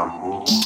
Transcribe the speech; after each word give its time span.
amor. 0.00 0.59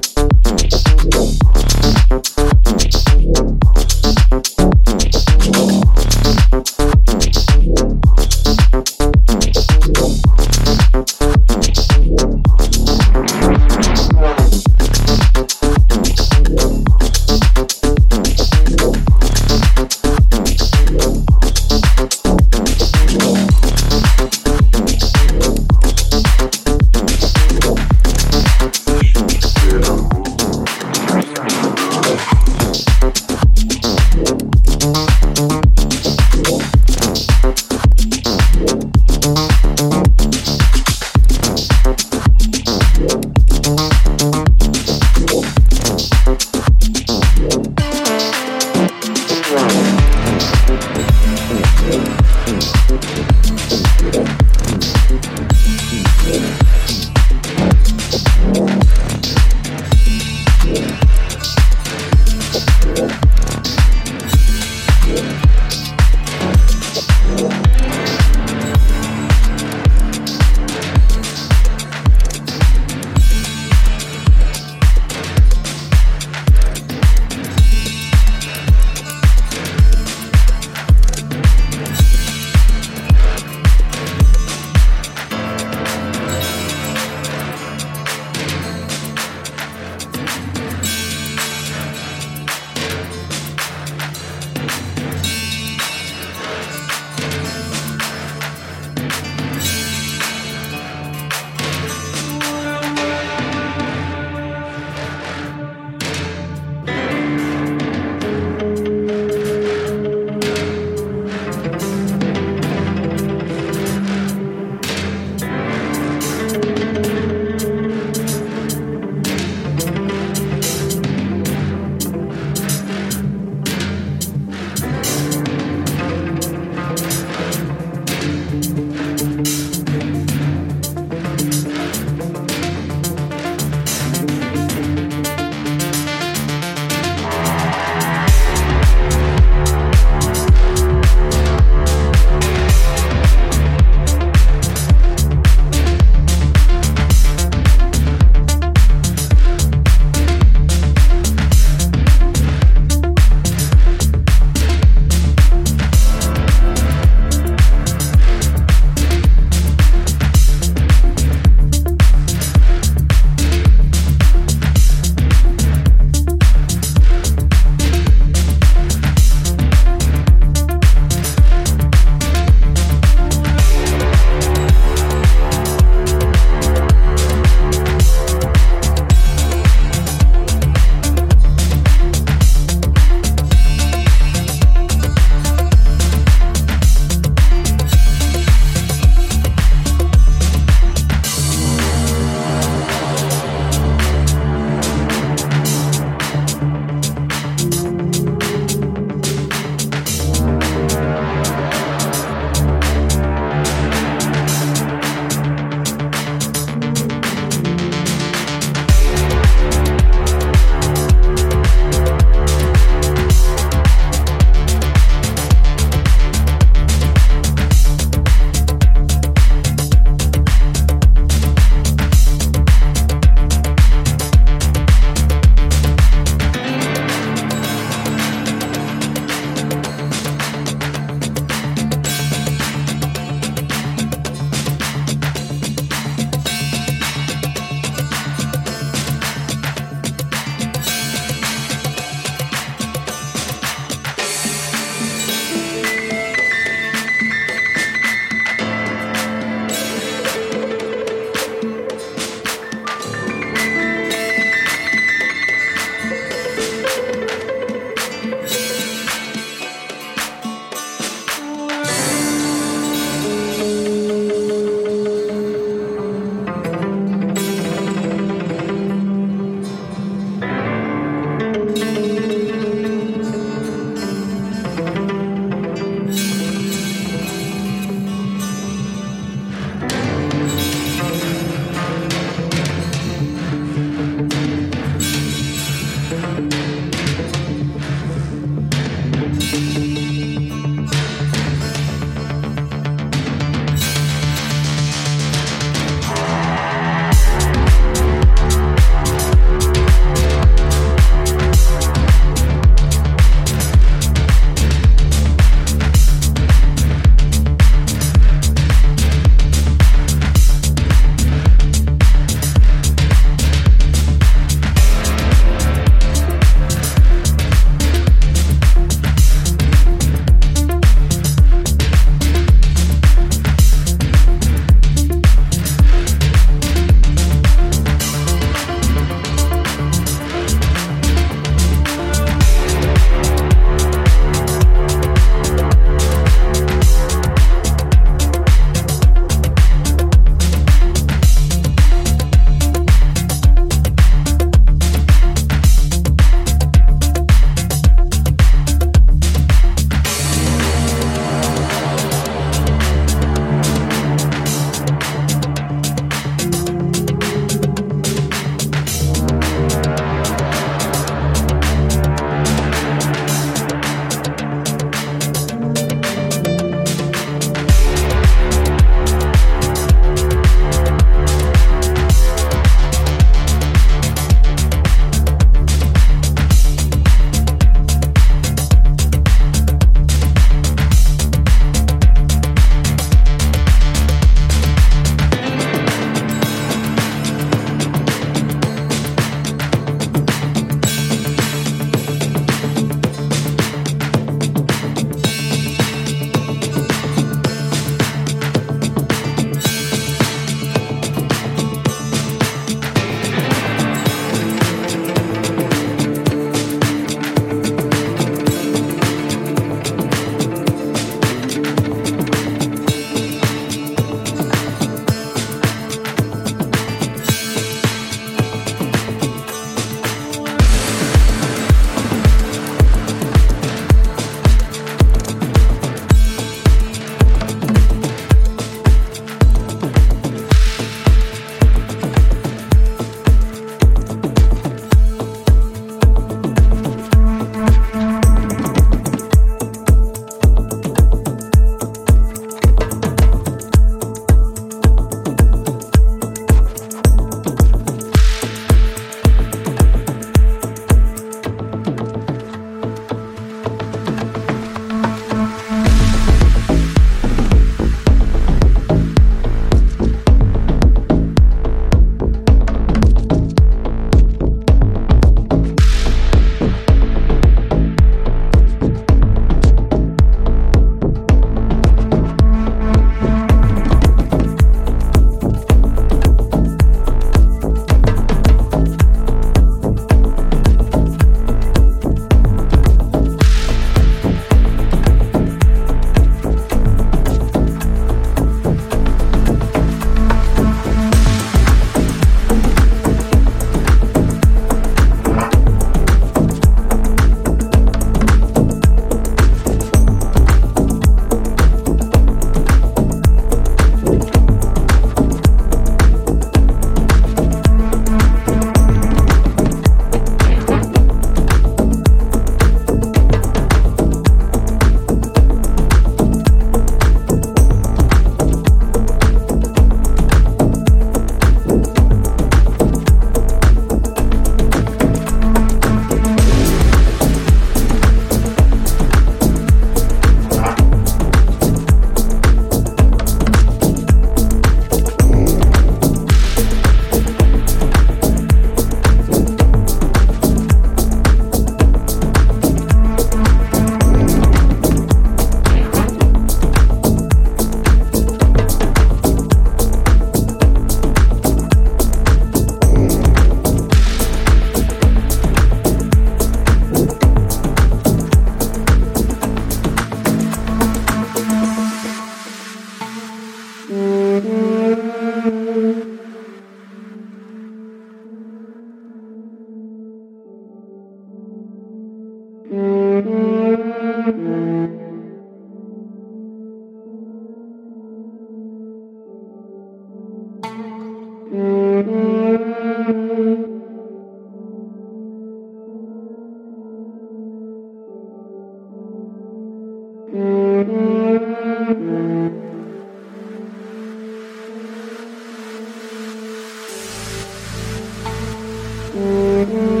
Mm-hmm. 599.71 600.00